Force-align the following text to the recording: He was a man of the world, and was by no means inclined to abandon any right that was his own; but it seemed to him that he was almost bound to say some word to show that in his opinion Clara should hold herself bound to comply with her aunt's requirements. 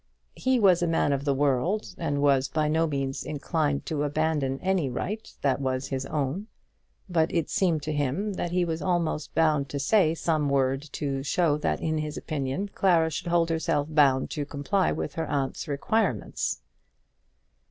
He 0.35 0.59
was 0.59 0.81
a 0.81 0.87
man 0.87 1.13
of 1.13 1.25
the 1.25 1.33
world, 1.35 1.93
and 1.99 2.23
was 2.23 2.47
by 2.47 2.67
no 2.67 2.87
means 2.87 3.23
inclined 3.23 3.85
to 3.85 4.01
abandon 4.01 4.59
any 4.59 4.89
right 4.89 5.31
that 5.43 5.61
was 5.61 5.89
his 5.89 6.07
own; 6.07 6.47
but 7.07 7.31
it 7.31 7.51
seemed 7.51 7.83
to 7.83 7.93
him 7.93 8.33
that 8.33 8.49
he 8.49 8.65
was 8.65 8.81
almost 8.81 9.35
bound 9.35 9.69
to 9.69 9.77
say 9.77 10.15
some 10.15 10.49
word 10.49 10.81
to 10.93 11.21
show 11.21 11.55
that 11.59 11.81
in 11.81 11.99
his 11.99 12.17
opinion 12.17 12.69
Clara 12.73 13.11
should 13.11 13.27
hold 13.27 13.51
herself 13.51 13.89
bound 13.93 14.31
to 14.31 14.43
comply 14.43 14.91
with 14.91 15.13
her 15.13 15.27
aunt's 15.27 15.67
requirements. 15.67 16.63